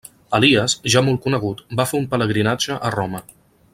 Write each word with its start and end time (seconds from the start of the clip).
Elies, 0.37 0.75
ja 0.93 1.03
molt 1.09 1.21
conegut, 1.27 1.61
va 1.81 1.85
fer 1.91 2.01
un 2.05 2.09
pelegrinatge 2.15 2.79
a 2.91 2.93
Roma. 2.97 3.23